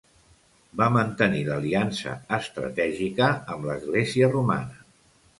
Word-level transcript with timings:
Va 0.79 0.85
mantenir 0.93 1.41
l'aliança 1.49 2.13
estratègica 2.37 3.27
amb 3.57 3.67
l'església 3.71 4.31
romana. 4.33 4.81